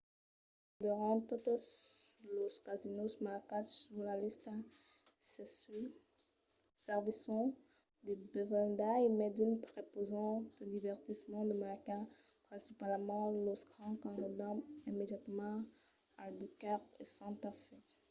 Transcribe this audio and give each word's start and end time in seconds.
pasmens 0.03 0.81
gaireben 0.83 1.19
totes 1.31 1.63
los 2.37 2.55
casinòs 2.67 3.13
marcats 3.29 3.71
sus 3.87 4.03
la 4.07 4.15
lista 4.23 4.53
çai-sus 5.31 5.91
servisson 6.85 7.45
de 8.05 8.13
bevendas 8.33 9.01
e 9.05 9.07
mai 9.19 9.31
d'unes 9.35 9.63
prepausan 9.71 10.31
de 10.55 10.63
divertiments 10.73 11.49
de 11.49 11.55
marcas 11.65 12.07
principalament 12.49 13.31
los 13.47 13.61
grands 13.71 13.99
qu'enròdan 14.01 14.55
immediatament 14.89 15.61
albuquerque 16.23 16.99
e 17.03 17.05
santa 17.17 17.51
fe 17.63 17.77